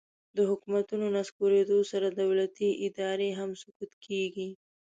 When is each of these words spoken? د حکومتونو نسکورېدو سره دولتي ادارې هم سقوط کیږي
د 0.37 0.39
حکومتونو 0.49 1.05
نسکورېدو 1.17 1.77
سره 1.91 2.07
دولتي 2.21 2.69
ادارې 2.87 3.29
هم 3.39 3.49
سقوط 3.61 3.91
کیږي 4.05 4.49